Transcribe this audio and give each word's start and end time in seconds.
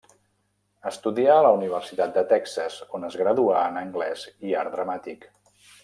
Estudià 0.91 1.35
a 1.35 1.43
la 1.47 1.51
Universitat 1.59 2.17
de 2.17 2.25
Texas, 2.33 2.81
on 2.99 3.07
es 3.11 3.21
graduà 3.23 3.63
en 3.71 3.81
anglès 3.87 4.29
i 4.39 4.61
art 4.65 4.77
dramàtic. 4.79 5.35